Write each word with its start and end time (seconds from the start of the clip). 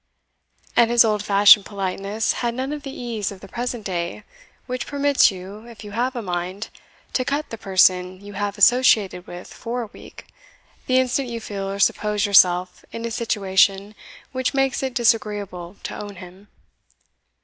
And 0.75 0.89
his 0.89 1.05
old 1.05 1.21
fashioned 1.21 1.63
politeness 1.63 2.33
had 2.41 2.55
none 2.55 2.73
of 2.73 2.81
the 2.81 2.89
ease 2.89 3.31
of 3.31 3.39
the 3.39 3.47
present 3.47 3.85
day 3.85 4.23
which 4.65 4.87
permits 4.87 5.29
you, 5.29 5.67
if 5.67 5.83
you 5.83 5.91
have 5.91 6.15
a 6.15 6.23
mind, 6.23 6.69
to 7.13 7.23
cut 7.23 7.51
the 7.51 7.57
person 7.59 8.19
you 8.19 8.33
have 8.33 8.57
associated 8.57 9.27
with 9.27 9.53
for 9.53 9.83
a 9.83 9.91
week, 9.93 10.25
the 10.87 10.97
instant 10.97 11.29
you 11.29 11.39
feel 11.39 11.69
or 11.69 11.77
suppose 11.77 12.25
yourself 12.25 12.83
in 12.91 13.05
a 13.05 13.11
situation 13.11 13.93
which 14.31 14.55
makes 14.55 14.81
it 14.81 14.95
disagreeable 14.95 15.77
to 15.83 15.95
own 15.95 16.15
him. 16.15 16.47